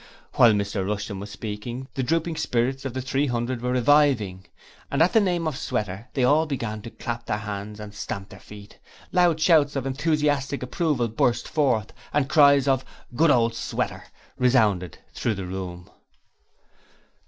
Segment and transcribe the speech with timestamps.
[0.33, 4.47] While Mr Rushton was speaking the drooping spirits of the Three Hundred were reviving,
[4.89, 8.29] and at the name of Sweater they all began to clap their hands and stamp
[8.29, 8.79] their feet.
[9.11, 12.83] Loud shouts of enthusiastic approval burst forth, and cries of
[13.15, 14.05] 'Good old Sweater'
[14.39, 15.87] resounded through the room.